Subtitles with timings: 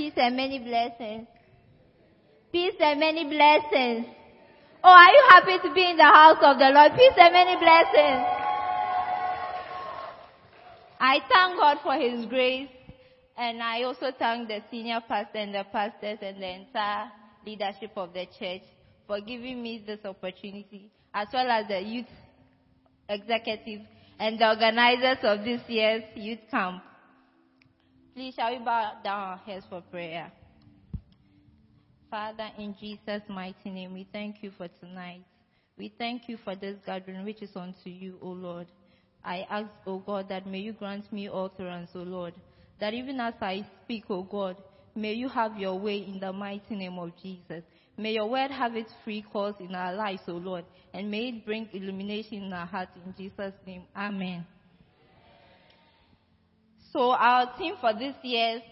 [0.00, 1.28] Peace and many blessings.
[2.50, 4.06] Peace and many blessings.
[4.82, 6.92] Oh, are you happy to be in the house of the Lord?
[6.96, 8.26] Peace and many blessings.
[10.98, 12.70] I thank God for His grace
[13.38, 17.12] and I also thank the senior pastor and the pastors and the entire
[17.46, 18.62] leadership of the church
[19.06, 22.10] for giving me this opportunity as well as the youth
[23.08, 23.82] executive
[24.18, 26.82] and the organizers of this year's youth camp.
[28.14, 30.30] Please shall we bow down our heads for prayer.
[32.08, 35.24] Father, in Jesus' mighty name, we thank you for tonight.
[35.76, 38.68] We thank you for this gathering which is unto you, O Lord.
[39.24, 42.34] I ask, O God, that may you grant me utterance, O Lord,
[42.78, 44.56] that even as I speak, O God,
[44.94, 47.64] may you have your way in the mighty name of Jesus.
[47.98, 51.44] May your word have its free course in our lives, O Lord, and may it
[51.44, 53.82] bring illumination in our hearts in Jesus' name.
[53.96, 54.46] Amen.
[56.94, 58.62] So our theme for this year's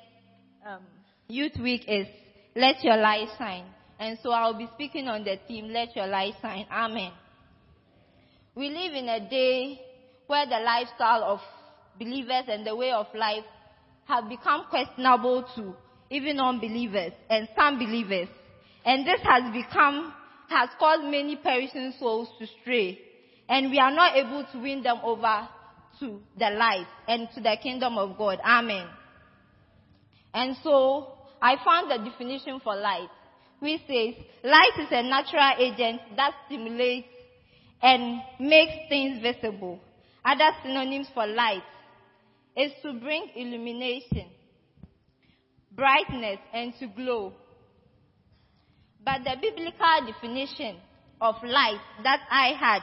[0.64, 0.82] um,
[1.26, 2.06] Youth Week is
[2.54, 3.64] Let Your Light Shine.
[3.98, 6.66] And so I'll be speaking on the theme Let Your Light Shine.
[6.70, 7.10] Amen.
[8.54, 9.80] We live in a day
[10.28, 11.40] where the lifestyle of
[11.98, 13.42] believers and the way of life
[14.04, 15.74] have become questionable to
[16.08, 18.28] even unbelievers and some believers.
[18.84, 20.14] And this has become,
[20.48, 23.00] has caused many perishing souls to stray.
[23.48, 25.48] And we are not able to win them over
[26.00, 28.38] to the light and to the kingdom of God.
[28.44, 28.86] Amen.
[30.34, 33.08] And so I found the definition for light,
[33.60, 37.08] which says light is a natural agent that stimulates
[37.82, 39.80] and makes things visible.
[40.24, 41.64] Other synonyms for light
[42.56, 44.30] is to bring illumination,
[45.72, 47.32] brightness, and to glow.
[49.04, 50.76] But the biblical definition
[51.20, 52.82] of light that I had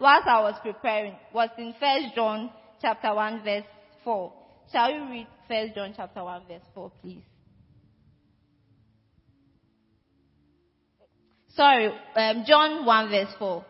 [0.00, 3.64] whilst I was preparing was in 1 John chapter 1 verse
[4.02, 4.32] 4.
[4.72, 7.22] Shall we read 1 John chapter 1 verse 4 please?
[11.54, 13.64] Sorry, um, John 1 verse 4.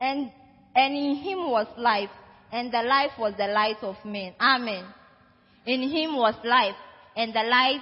[0.00, 0.30] And,
[0.74, 2.10] and in him was life,
[2.52, 4.34] and the life was the light of men.
[4.40, 4.84] Amen.
[5.66, 6.76] In him was life,
[7.16, 7.80] and the light,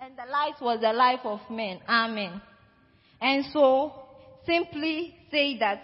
[0.00, 1.80] and the light was the life of men.
[1.88, 2.40] Amen.
[3.20, 4.01] And so,
[4.46, 5.82] simply say that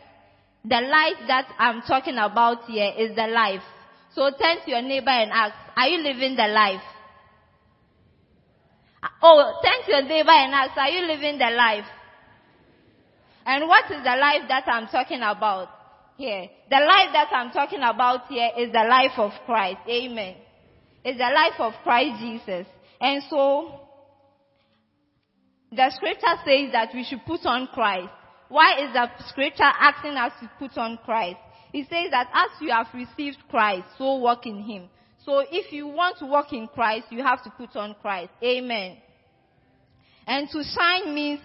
[0.65, 3.63] the life that I'm talking about here is the life.
[4.15, 6.83] So turn to your neighbor and ask, are you living the life?
[9.23, 11.87] Oh, turn to your neighbor and ask, are you living the life?
[13.47, 15.69] And what is the life that I'm talking about
[16.17, 16.49] here?
[16.69, 19.79] The life that I'm talking about here is the life of Christ.
[19.89, 20.37] Amen.
[21.05, 22.67] It's the life of Christ Jesus.
[23.01, 23.81] And so,
[25.71, 28.13] the scripture says that we should put on Christ.
[28.49, 31.39] Why is the scripture asking us to put on Christ?
[31.73, 34.89] It says that as you have received Christ, so walk in Him.
[35.25, 38.31] So if you want to walk in Christ, you have to put on Christ.
[38.43, 38.97] Amen.
[40.27, 41.41] And to shine means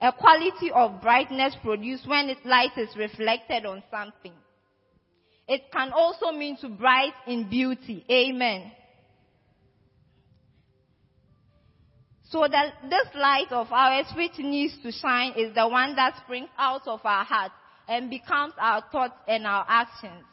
[0.00, 4.32] a quality of brightness produced when its light is reflected on something.
[5.48, 8.04] It can also mean to bright in beauty.
[8.10, 8.72] Amen.
[12.32, 16.48] So that this light of ours which needs to shine is the one that springs
[16.56, 17.52] out of our hearts
[17.86, 20.24] and becomes our thoughts and our actions.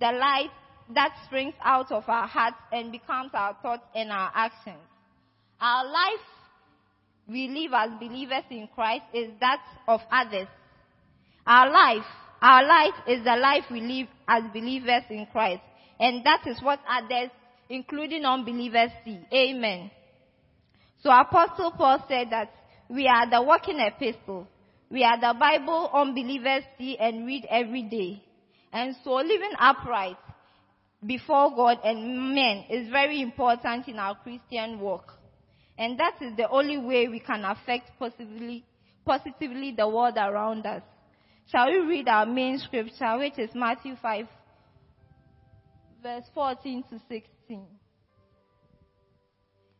[0.00, 0.50] The light
[0.94, 4.80] that springs out of our hearts and becomes our thoughts and our actions.
[5.60, 6.26] Our life
[7.28, 10.48] we live as believers in Christ is that of others.
[11.46, 12.06] Our life,
[12.42, 15.62] our life is the life we live as believers in Christ.
[16.00, 17.30] And that is what others,
[17.68, 19.20] including unbelievers, see.
[19.32, 19.92] Amen.
[21.02, 22.52] So Apostle Paul said that
[22.88, 24.48] we are the walking epistle.
[24.90, 28.22] We are the Bible unbelievers see and read every day.
[28.72, 30.16] And so living upright
[31.06, 35.12] before God and men is very important in our Christian walk.
[35.76, 38.64] And that is the only way we can affect positively,
[39.04, 40.82] positively the world around us.
[41.52, 44.26] Shall we read our main scripture, which is Matthew 5,
[46.02, 47.64] verse 14 to 16?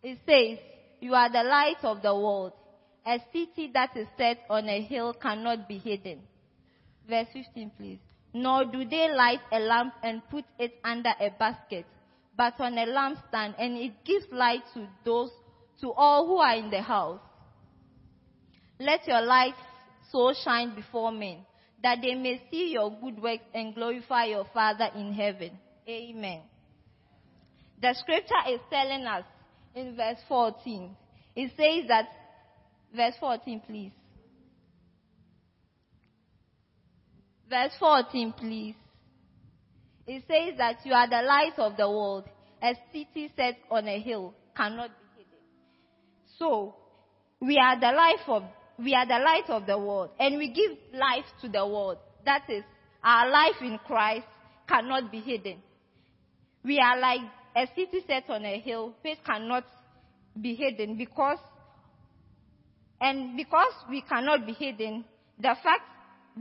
[0.02, 0.58] It says,
[1.00, 2.52] You are the light of the world.
[3.06, 6.20] A city that is set on a hill cannot be hidden.
[7.08, 7.98] Verse 15, please.
[8.34, 11.86] Nor do they light a lamp and put it under a basket,
[12.36, 15.30] but on a lampstand, and it gives light to those
[15.80, 17.20] to all who are in the house.
[18.78, 19.54] Let your light
[20.12, 21.38] so shine before men
[21.82, 25.52] that they may see your good works and glorify your Father in heaven.
[25.88, 26.42] Amen.
[27.80, 29.24] The scripture is telling us
[29.78, 30.96] in verse 14.
[31.36, 32.08] It says that,
[32.94, 33.92] verse 14 please.
[37.48, 38.74] Verse 14 please.
[40.06, 42.24] It says that you are the light of the world.
[42.62, 45.38] a city set on a hill cannot be hidden.
[46.38, 46.74] So,
[47.40, 48.42] we are the life of,
[48.78, 51.98] we are the light of the world, and we give life to the world.
[52.24, 52.64] That is,
[53.04, 54.26] our life in Christ
[54.68, 55.62] cannot be hidden.
[56.64, 57.20] We are like
[57.58, 59.64] a city set on a hill which cannot
[60.40, 61.38] be hidden because,
[63.00, 65.04] and because we cannot be hidden,
[65.38, 65.82] the fact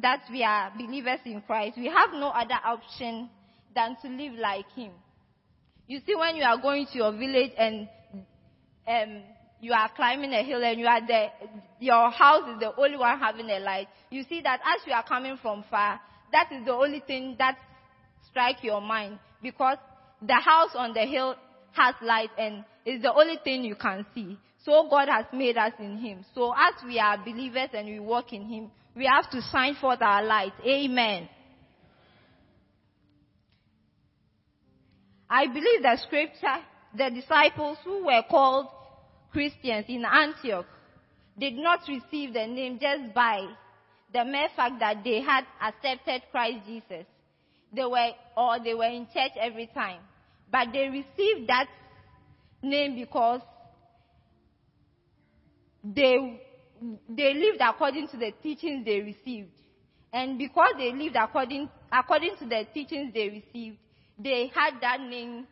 [0.01, 3.29] that we are believers in Christ, we have no other option
[3.73, 4.91] than to live like Him.
[5.87, 7.87] You see, when you are going to your village and
[8.87, 9.23] um,
[9.59, 11.31] you are climbing a hill and you are there,
[11.79, 13.87] your house is the only one having a light.
[14.11, 15.99] You see that as you are coming from far,
[16.31, 17.57] that is the only thing that
[18.29, 19.77] strikes your mind because
[20.21, 21.35] the house on the hill
[21.73, 24.37] has light and is the only thing you can see.
[24.63, 26.25] So God has made us in Him.
[26.33, 30.01] So as we are believers and we walk in Him, we have to shine forth
[30.01, 30.53] our light.
[30.65, 31.29] Amen.
[35.29, 36.57] I believe that scripture,
[36.95, 38.67] the disciples who were called
[39.31, 40.65] Christians in Antioch
[41.37, 43.45] did not receive the name just by
[44.13, 47.05] the mere fact that they had accepted Christ Jesus.
[47.73, 49.99] They were, or they were in church every time.
[50.51, 51.67] But they received that
[52.61, 53.41] name because
[55.83, 56.41] they,
[57.09, 59.51] they lived according to the teachings they received.
[60.13, 63.77] And because they lived according, according to the teachings they received,
[64.17, 65.45] they had that name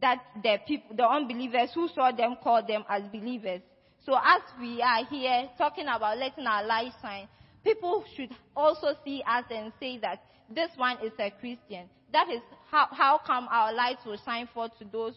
[0.00, 3.62] that the people, the unbelievers who saw them called them as believers.
[4.04, 7.28] So as we are here talking about letting our light shine,
[7.64, 11.88] people should also see us and say that this one is a Christian.
[12.12, 15.14] That is how, how come our lights will shine forth to those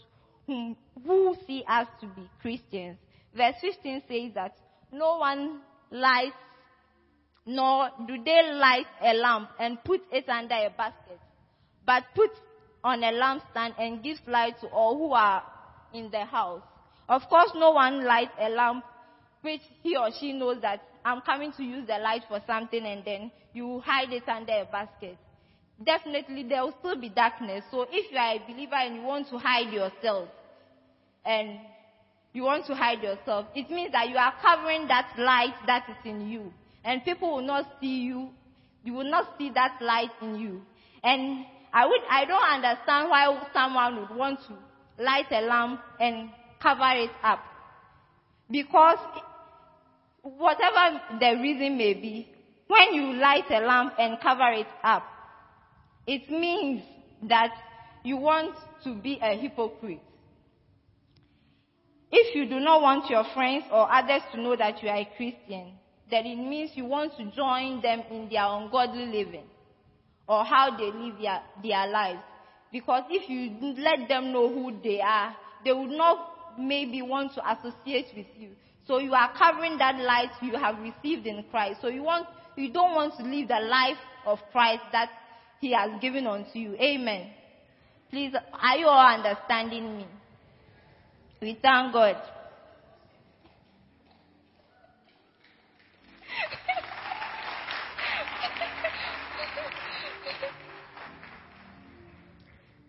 [0.48, 2.98] whom, who see us to be Christians.
[3.36, 4.56] Verse 15 says that
[4.92, 5.60] no one
[5.92, 6.36] lights,
[7.46, 11.20] nor do they light a lamp and put it under a basket,
[11.86, 12.32] but put
[12.84, 15.44] on a lampstand and gives light to all who are
[15.94, 16.62] in the house.
[17.10, 18.84] Of course, no one lights a lamp
[19.42, 23.06] which he or she knows that I'm coming to use the light for something and
[23.06, 25.16] then you hide it under a basket.
[25.86, 27.64] Definitely there will still be darkness.
[27.70, 30.30] So if you are a believer and you want to hide yourself
[31.24, 31.60] and
[32.34, 35.96] you want to hide yourself, it means that you are covering that light that is
[36.06, 36.52] in you.
[36.84, 38.30] And people will not see you.
[38.84, 40.62] You will not see that light in you.
[41.04, 46.30] And I would, I don't understand why someone would want to light a lamp and
[46.60, 47.44] cover it up.
[48.50, 48.98] Because
[50.26, 52.28] whatever the reason may be,
[52.68, 55.04] when you light a lamp and cover it up,
[56.08, 56.82] it means
[57.30, 57.52] that
[58.04, 60.02] you want to be a hypocrite.
[62.12, 65.10] If you do not want your friends or others to know that you are a
[65.16, 65.74] Christian,
[66.10, 69.46] then it means you want to join them in their ungodly living
[70.28, 72.22] or how they live their, their lives.
[72.72, 77.52] Because if you let them know who they are, they would not maybe want to
[77.52, 78.50] associate with you.
[78.88, 81.82] So you are covering that light you have received in Christ.
[81.82, 85.10] So you want, you don't want to live the life of Christ that
[85.60, 86.76] He has given unto you.
[86.76, 87.32] Amen.
[88.12, 90.06] Please, are you all understanding me?
[91.42, 92.16] We thank God.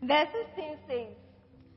[0.03, 1.07] Verse 16 says,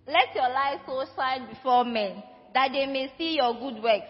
[0.06, 2.22] Let your light so shine before men
[2.54, 4.08] that they may see your good works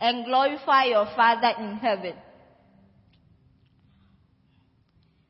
[0.00, 2.14] and glorify your Father in heaven.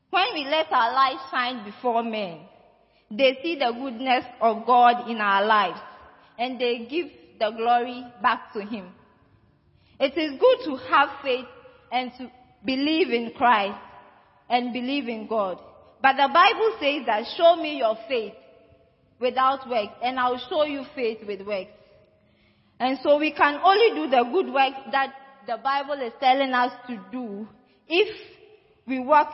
[0.09, 2.39] When we let our light shine before men,
[3.11, 5.79] they see the goodness of God in our lives
[6.37, 7.07] and they give
[7.39, 8.87] the glory back to Him.
[9.99, 11.45] It is good to have faith
[11.91, 12.31] and to
[12.65, 13.77] believe in Christ
[14.49, 15.59] and believe in God.
[16.01, 18.33] But the Bible says that show me your faith
[19.19, 21.71] without works and I'll show you faith with works.
[22.79, 25.13] And so we can only do the good works that
[25.47, 27.47] the Bible is telling us to do
[27.87, 28.15] if
[28.85, 29.29] we work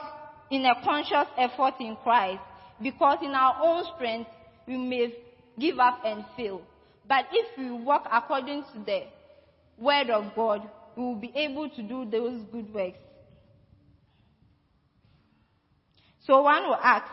[0.51, 2.41] in a conscious effort in Christ.
[2.81, 4.29] Because in our own strength,
[4.67, 5.15] we may
[5.59, 6.61] give up and fail.
[7.07, 9.03] But if we work according to the
[9.77, 12.97] word of God, we will be able to do those good works.
[16.25, 17.05] So one will ask,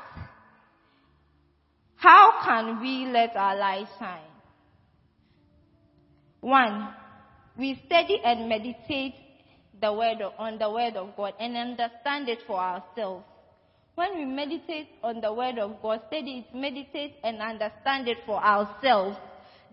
[1.96, 4.27] how can we let our light shine?
[6.40, 6.94] One,
[7.56, 9.14] we study and meditate
[9.80, 13.24] the word on the word of God and understand it for ourselves.
[13.94, 18.42] When we meditate on the word of God, study it, meditate and understand it for
[18.42, 19.16] ourselves,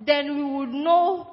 [0.04, 1.32] then we would know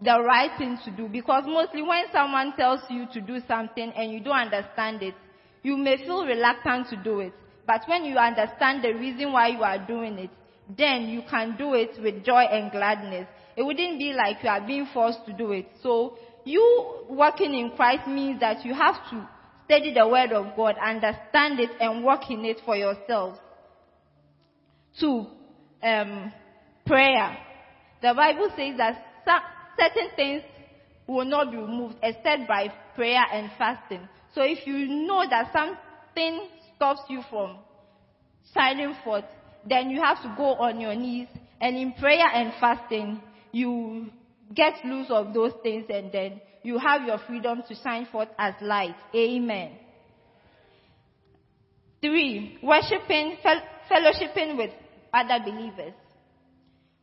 [0.00, 1.08] the right thing to do.
[1.08, 5.14] Because mostly when someone tells you to do something and you don't understand it,
[5.62, 7.32] you may feel reluctant to do it.
[7.66, 10.30] But when you understand the reason why you are doing it,
[10.76, 13.28] then you can do it with joy and gladness.
[13.56, 15.66] It wouldn't be like you are being forced to do it.
[15.82, 19.28] So you working in Christ means that you have to
[19.64, 23.38] study the word of God, understand it and work in it for yourselves.
[24.98, 25.26] Two,
[25.82, 26.32] um,
[26.86, 27.36] prayer.
[28.02, 29.42] The Bible says that
[29.78, 30.42] certain things
[31.06, 34.08] will not be removed except by prayer and fasting.
[34.34, 37.58] So if you know that something stops you from
[38.54, 39.24] shining forth,
[39.68, 41.28] then you have to go on your knees
[41.60, 43.22] and in prayer and fasting,
[43.54, 44.10] you
[44.52, 48.54] get loose of those things and then you have your freedom to shine forth as
[48.60, 48.96] light.
[49.14, 49.72] Amen.
[52.00, 53.36] Three, worshiping,
[53.90, 54.70] fellowshipping with
[55.12, 55.94] other believers.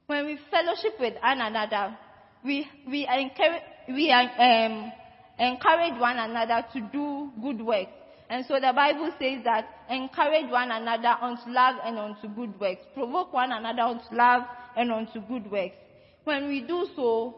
[0.08, 1.98] When we fellowship with one another,
[2.44, 4.92] we, we, encourage, we um,
[5.40, 7.92] encourage one another to do good works.
[8.30, 12.82] And so the Bible says that encourage one another unto love and unto good works.
[12.94, 14.44] Provoke one another unto love
[14.76, 15.76] and unto good works.
[16.24, 17.36] When we do so,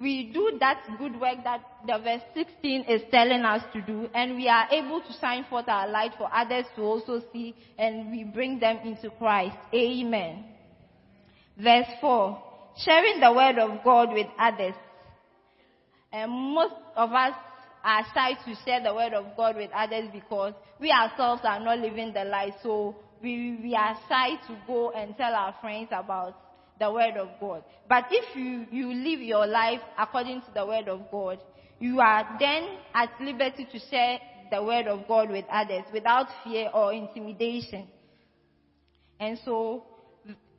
[0.00, 4.34] we do that good work that the verse 16 is telling us to do, and
[4.36, 8.24] we are able to shine forth our light for others to also see, and we
[8.24, 9.56] bring them into Christ.
[9.72, 10.44] Amen.
[11.56, 12.42] Verse 4.
[12.84, 14.74] Sharing the word of God with others.
[16.12, 17.34] And most of us
[17.84, 21.78] are shy to share the word of God with others because we ourselves are not
[21.78, 22.54] living the life.
[22.62, 26.36] So we, we are shy to go and tell our friends about
[26.78, 27.62] the word of God.
[27.88, 31.38] But if you, you live your life according to the word of God,
[31.78, 34.18] you are then at liberty to share
[34.50, 37.88] the word of God with others without fear or intimidation.
[39.18, 39.84] And so,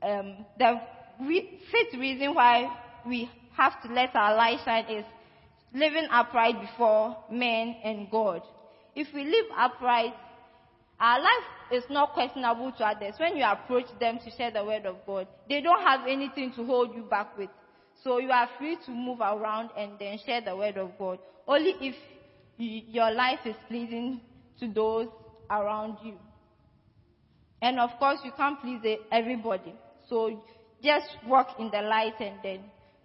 [0.02, 0.82] um, the
[1.22, 5.06] re- fifth reason why we have to let our light shine is
[5.74, 8.42] living upright before men and God.
[8.96, 10.14] If we live upright,
[11.00, 13.16] our life is not questionable to others.
[13.18, 16.66] When you approach them to share the word of God, they don't have anything to
[16.66, 17.50] hold you back with.
[18.04, 21.20] So you are free to move around and then share the word of God.
[21.48, 21.96] Only if
[22.58, 24.22] your life is pleasing
[24.60, 25.08] to those
[25.50, 26.16] around you.
[27.62, 29.74] And of course, you can't please everybody.
[30.10, 30.44] So
[30.84, 32.60] just walk in the light and then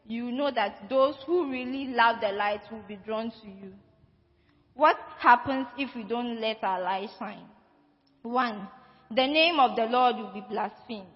[0.07, 3.73] you know that those who really love the light will be drawn to you.
[4.75, 7.47] What happens if we don't let our light shine?
[8.29, 8.69] One,
[9.11, 11.07] the name of the Lord will be blasphemed.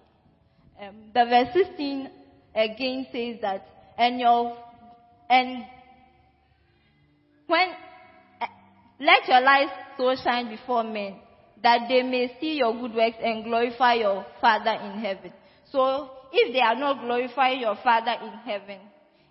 [0.81, 2.09] Um, the verse 16
[2.55, 3.67] again says that,
[3.97, 4.57] and your,
[5.29, 5.63] and
[7.45, 7.69] when,
[8.41, 8.47] uh,
[8.99, 11.17] let your light so shine before men
[11.61, 15.31] that they may see your good works and glorify your Father in heaven.
[15.71, 18.79] So, if they are not glorifying your Father in heaven,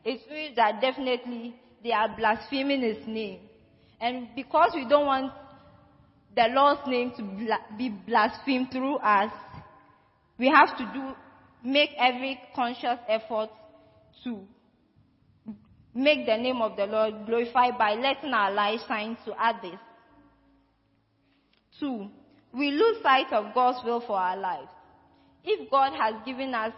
[0.04, 3.40] it means that definitely they are blaspheming His name.
[4.00, 5.32] And because we don't want
[6.34, 9.32] the Lord's name to be blasphemed through us,
[10.38, 11.12] we have to do,
[11.62, 13.50] make every conscious effort
[14.24, 14.40] to
[15.94, 19.78] make the name of the Lord glorified by letting our light shine to others.
[21.78, 22.08] Two,
[22.54, 24.70] we lose sight of God's will for our lives.
[25.44, 26.72] If God has given us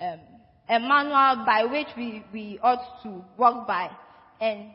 [0.00, 0.20] um,
[0.68, 3.90] a manual by which we, we ought to walk by,
[4.40, 4.70] and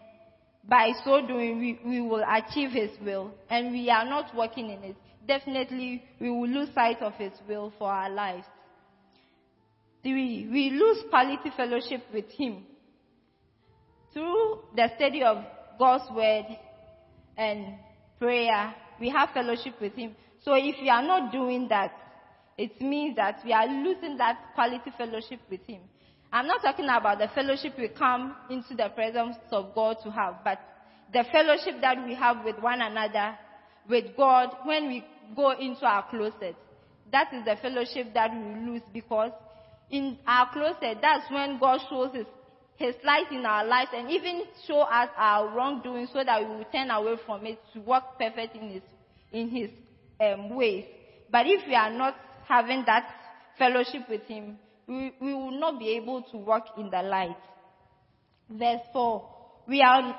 [0.67, 4.83] by so doing, we, we will achieve His will, and we are not working in
[4.83, 4.95] it.
[5.27, 8.45] Definitely, we will lose sight of His will for our lives.
[10.03, 12.63] Three, we lose quality fellowship with Him.
[14.13, 15.43] Through the study of
[15.77, 16.45] God's Word
[17.37, 17.75] and
[18.19, 20.15] prayer, we have fellowship with Him.
[20.43, 21.91] So if we are not doing that,
[22.57, 25.81] it means that we are losing that quality fellowship with Him.
[26.31, 30.35] I'm not talking about the fellowship we come into the presence of God to have,
[30.43, 30.59] but
[31.11, 33.37] the fellowship that we have with one another,
[33.89, 35.03] with God, when we
[35.35, 36.55] go into our closet.
[37.11, 39.31] That is the fellowship that we lose because
[39.89, 42.25] in our closet, that's when God shows His,
[42.77, 46.65] His light in our lives and even show us our wrongdoing so that we will
[46.71, 48.81] turn away from it to walk perfect in His,
[49.33, 49.69] in His
[50.21, 50.85] um, ways.
[51.29, 52.15] But if we are not
[52.47, 53.05] having that
[53.57, 54.57] fellowship with Him,
[54.87, 57.37] we, we will not be able to walk in the light.
[58.49, 59.29] Verse 4.
[59.67, 60.15] We are,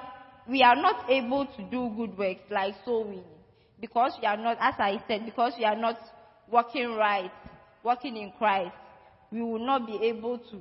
[0.48, 3.24] we are not able to do good works like sowing.
[3.80, 5.98] Because we are not, as I said, because we are not
[6.50, 7.30] walking right,
[7.82, 8.74] walking in Christ,
[9.30, 10.60] we will not be able to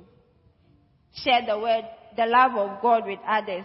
[1.14, 1.84] share the word,
[2.16, 3.64] the love of God with others.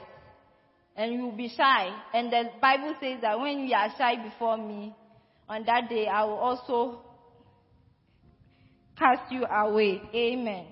[0.96, 1.90] And you will be shy.
[2.14, 4.96] And the Bible says that when you are shy before me,
[5.50, 7.02] on that day I will also
[8.98, 10.02] cast you away.
[10.14, 10.66] Amen.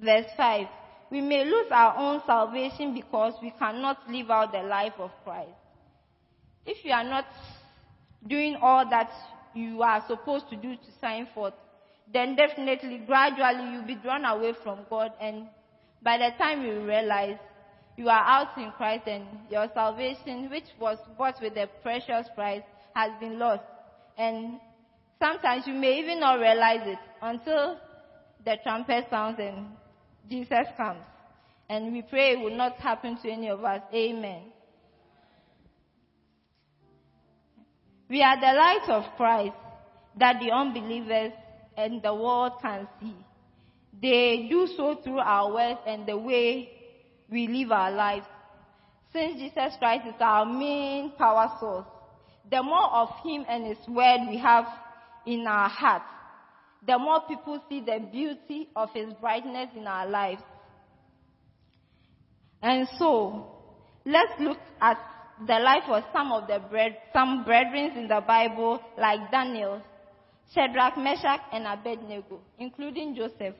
[0.00, 0.66] Verse 5.
[1.10, 5.50] We may lose our own salvation because we cannot live out the life of Christ.
[6.64, 7.26] If you are not
[8.26, 9.10] doing all that
[9.54, 11.54] you are supposed to do to sign forth,
[12.12, 15.12] then definitely, gradually, you'll be drawn away from God.
[15.20, 15.46] And
[16.02, 17.38] by the time you realize
[17.96, 22.62] you are out in Christ and your salvation, which was bought with a precious price,
[22.94, 23.62] has been lost.
[24.16, 24.60] And
[25.20, 27.78] sometimes you may even not realize it until
[28.44, 29.66] the trumpet sounds and
[30.28, 31.00] Jesus comes.
[31.68, 33.82] And we pray it will not happen to any of us.
[33.94, 34.42] Amen.
[38.08, 39.54] We are the light of Christ
[40.18, 41.32] that the unbelievers
[41.76, 43.14] and the world can see.
[44.02, 46.70] They do so through our words and the way
[47.30, 48.26] we live our lives.
[49.12, 51.86] Since Jesus Christ is our main power source,
[52.50, 54.66] the more of Him and His Word we have
[55.26, 56.04] in our hearts,
[56.86, 60.42] the more people see the beauty of His brightness in our lives.
[62.62, 63.46] And so,
[64.04, 64.98] let's look at
[65.46, 69.80] the life of some of the bread, some brethren in the Bible, like Daniel,
[70.54, 73.54] Shadrach, Meshach, and Abednego, including Joseph,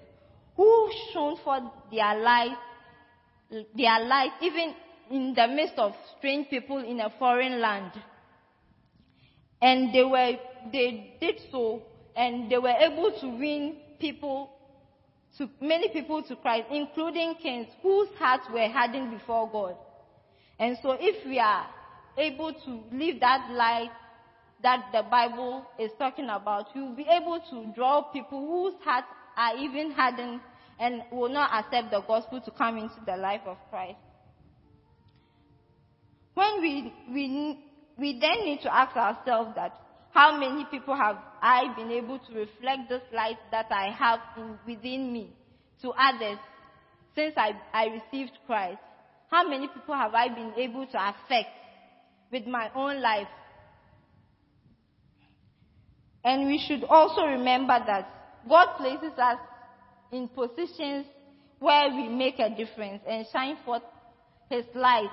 [0.57, 2.57] who shone forth their light,
[3.51, 4.75] their light even
[5.11, 7.93] in the midst of strange people in a foreign land.
[9.63, 10.35] And they were,
[10.73, 11.83] they did so,
[12.17, 14.51] and they were able to win people,
[15.39, 19.77] to many people to Christ, including kings whose hearts were hardened before God.
[20.59, 21.67] And so if we are
[22.19, 23.91] able to live that light
[24.63, 29.07] that the Bible is talking about, we will be able to draw people whose hearts
[29.37, 30.41] are even hardened
[30.79, 33.99] and will not accept the gospel to come into the life of Christ.
[36.35, 37.59] When we, we,
[37.99, 39.75] we then need to ask ourselves that
[40.13, 44.59] how many people have I been able to reflect this light that I have in,
[44.67, 45.33] within me
[45.83, 46.39] to others
[47.15, 48.79] since I, I received Christ?
[49.31, 51.49] How many people have I been able to affect
[52.33, 53.29] with my own life?
[56.25, 58.09] And we should also remember that
[58.49, 59.39] God places us
[60.13, 61.07] in positions
[61.61, 63.83] where we make a difference and shine forth
[64.51, 65.11] His light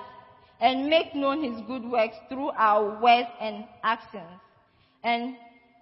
[0.60, 4.40] and make known His good works through our words and actions.
[5.02, 5.36] And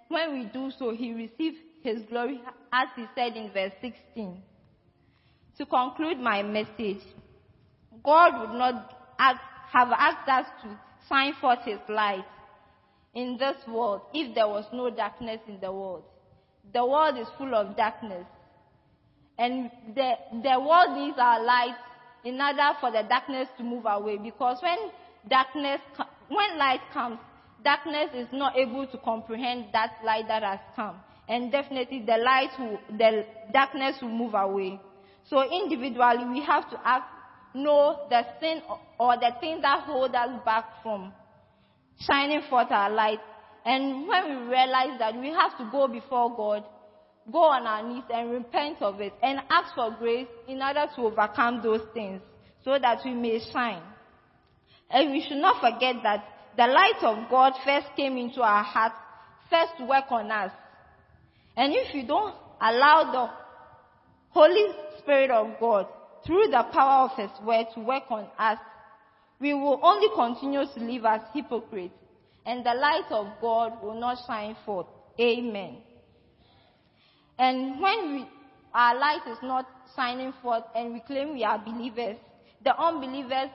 [0.07, 4.41] when we do so, He receives His glory, as He said in verse 16.
[5.57, 7.01] To conclude my message,
[8.03, 9.39] God would not ask,
[9.71, 12.25] have asked us to shine forth His light
[13.15, 16.03] in this world if there was no darkness in the world.
[16.73, 18.25] The world is full of darkness.
[19.39, 21.75] And the, the world needs our light
[22.23, 24.17] in order for the darkness to move away.
[24.17, 24.77] Because when
[25.29, 25.79] darkness,
[26.27, 27.19] when light comes,
[27.63, 30.97] darkness is not able to comprehend that light that has come.
[31.29, 34.79] And definitely the light will, the darkness will move away.
[35.29, 37.05] So individually we have to ask,
[37.53, 38.61] know the sin
[38.99, 41.11] or the thing that hold us back from
[41.99, 43.19] shining forth our light.
[43.65, 46.63] And when we realize that we have to go before God,
[47.31, 51.01] go on our knees and repent of it and ask for grace in order to
[51.01, 52.21] overcome those things
[52.63, 53.81] so that we may shine.
[54.89, 56.23] And we should not forget that
[56.57, 58.95] the light of God first came into our hearts,
[59.49, 60.51] first to work on us.
[61.55, 63.29] And if you don't allow the
[64.29, 64.65] Holy
[64.99, 65.87] Spirit of God
[66.25, 68.57] through the power of His word to work on us,
[69.39, 71.93] we will only continue to live as hypocrites
[72.47, 74.87] and the light of God will not shine forth.
[75.19, 75.77] Amen.
[77.37, 78.27] And when we,
[78.73, 82.17] our light is not shining forth and we claim we are believers,
[82.63, 83.49] the unbelievers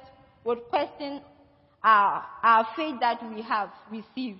[0.44, 1.20] would question
[1.82, 4.38] our, our faith that we have received.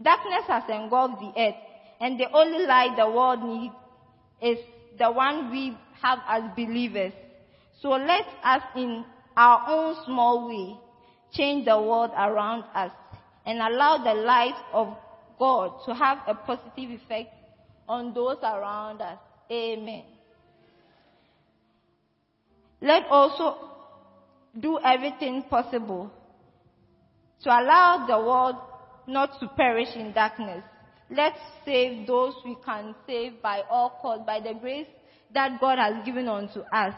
[0.00, 1.54] Darkness has engulfed the earth,
[2.00, 3.74] and the only light the world needs
[4.40, 4.58] is
[4.98, 7.12] the one we have as believers.
[7.80, 9.04] So let us, in
[9.36, 10.76] our own small way,
[11.32, 12.92] change the world around us
[13.44, 14.96] and allow the light of
[15.38, 17.30] God to have a positive effect
[17.88, 19.18] on those around us.
[19.50, 20.04] Amen.
[22.80, 23.56] Let also
[24.58, 26.10] do everything possible
[27.42, 28.56] to allow the world
[29.06, 30.62] not to perish in darkness.
[31.10, 34.86] Let's save those we can save by all costs, by the grace
[35.32, 36.94] that God has given unto us.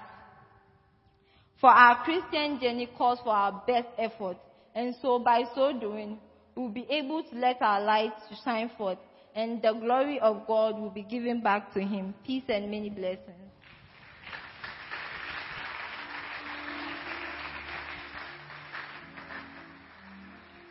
[1.60, 4.38] For our Christian journey calls for our best effort,
[4.74, 6.18] and so by so doing,
[6.56, 8.12] we'll be able to let our light
[8.44, 8.98] shine forth
[9.34, 12.14] and the glory of God will be given back to him.
[12.26, 13.39] Peace and many blessings.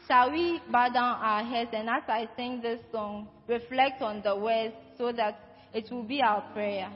[0.10, 4.36] Shall we bow down our heads and as I sing this song, reflect on the
[4.36, 5.40] words so that
[5.72, 6.92] it will be our prayer?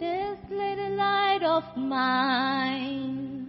[0.00, 3.46] This little light of mine,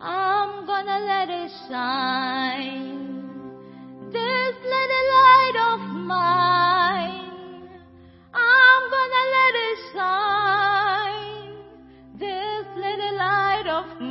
[0.00, 3.30] I'm gonna let it shine.
[4.10, 6.73] This little light of mine.